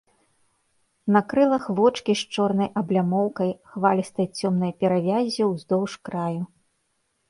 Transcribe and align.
На 1.17 1.21
крылах 1.33 1.65
вочкі 1.81 2.11
з 2.23 2.33
чорнай 2.37 2.69
аблямоўкай, 2.83 3.51
хвалістай 3.75 4.27
цёмнай 4.41 4.71
перавяззю 4.85 5.43
ўздоўж 5.57 5.91
краю. 6.09 6.43